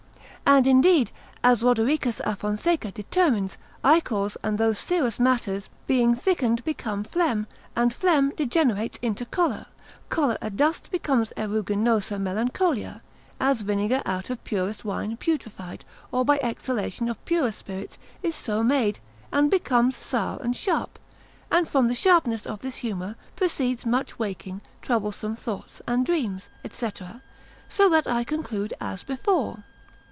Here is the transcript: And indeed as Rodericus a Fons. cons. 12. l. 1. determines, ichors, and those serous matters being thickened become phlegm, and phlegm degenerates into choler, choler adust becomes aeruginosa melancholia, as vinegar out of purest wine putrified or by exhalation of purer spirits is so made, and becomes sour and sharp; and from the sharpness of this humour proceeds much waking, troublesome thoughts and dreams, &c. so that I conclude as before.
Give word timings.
And 0.43 0.67
indeed 0.67 1.13
as 1.45 1.61
Rodericus 1.63 2.19
a 2.25 2.35
Fons. 2.35 2.63
cons. 2.63 2.63
12. 2.63 2.67
l. 2.67 2.89
1. 2.89 2.93
determines, 2.93 3.57
ichors, 3.85 4.35
and 4.43 4.57
those 4.57 4.79
serous 4.79 5.17
matters 5.17 5.69
being 5.87 6.13
thickened 6.13 6.61
become 6.65 7.05
phlegm, 7.05 7.47
and 7.73 7.93
phlegm 7.93 8.31
degenerates 8.31 8.99
into 9.01 9.23
choler, 9.27 9.67
choler 10.09 10.37
adust 10.41 10.91
becomes 10.91 11.31
aeruginosa 11.37 12.19
melancholia, 12.19 13.01
as 13.39 13.61
vinegar 13.61 14.01
out 14.05 14.29
of 14.29 14.43
purest 14.43 14.83
wine 14.83 15.15
putrified 15.15 15.85
or 16.11 16.25
by 16.25 16.37
exhalation 16.41 17.07
of 17.07 17.23
purer 17.23 17.51
spirits 17.53 17.97
is 18.21 18.35
so 18.35 18.61
made, 18.61 18.99
and 19.31 19.49
becomes 19.49 19.95
sour 19.95 20.37
and 20.41 20.57
sharp; 20.57 20.99
and 21.49 21.69
from 21.69 21.87
the 21.87 21.95
sharpness 21.95 22.45
of 22.45 22.59
this 22.59 22.75
humour 22.77 23.15
proceeds 23.37 23.85
much 23.85 24.19
waking, 24.19 24.59
troublesome 24.81 25.33
thoughts 25.35 25.81
and 25.87 26.05
dreams, 26.05 26.49
&c. 26.69 26.89
so 27.69 27.87
that 27.87 28.05
I 28.05 28.25
conclude 28.25 28.73
as 28.81 29.03
before. 29.03 29.63